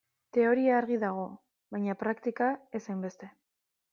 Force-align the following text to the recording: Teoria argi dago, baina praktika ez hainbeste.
Teoria 0.35 0.71
argi 0.77 0.97
dago, 1.03 1.25
baina 1.77 1.95
praktika 2.01 2.49
ez 2.79 2.83
hainbeste. 2.87 3.33